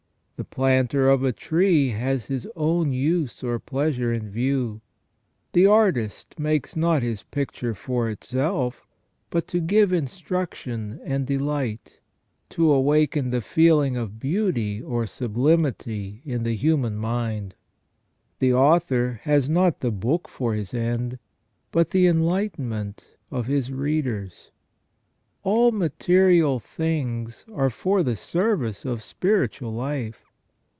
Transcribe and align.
The 0.43 0.55
planter 0.55 1.07
of 1.07 1.23
a 1.23 1.31
tree 1.31 1.89
has 1.89 2.25
his 2.25 2.47
own 2.55 2.91
use 2.91 3.43
or 3.43 3.59
pleasure 3.59 4.11
in 4.11 4.31
view. 4.31 4.81
The 5.53 5.67
artist 5.67 6.39
makes 6.39 6.75
not 6.75 7.03
his 7.03 7.21
picture 7.21 7.75
for 7.75 8.09
itself, 8.09 8.87
but 9.29 9.45
to 9.49 9.59
give 9.59 9.93
instruction 9.93 10.99
and 11.03 11.27
delight, 11.27 11.99
to 12.49 12.71
awaken 12.71 13.29
the 13.29 13.43
feeling 13.43 13.95
of 13.95 14.19
beauty 14.19 14.81
or 14.81 15.05
sublimity 15.05 16.23
in 16.25 16.41
the 16.41 16.55
human 16.55 16.95
mind. 16.95 17.53
The 18.39 18.51
author 18.51 19.19
has 19.25 19.47
not 19.47 19.81
the 19.81 19.91
book 19.91 20.27
for 20.27 20.55
his 20.55 20.73
end, 20.73 21.19
but 21.71 21.91
the 21.91 22.07
enlightenment 22.07 23.11
of 23.29 23.45
his 23.45 23.71
readers. 23.71 24.49
All 25.43 25.71
material 25.71 26.59
things 26.59 27.45
are 27.53 27.69
for 27.69 28.01
the 28.01 28.15
service 28.15 28.85
of 28.85 29.03
spiritual 29.03 29.71
life. 29.73 30.23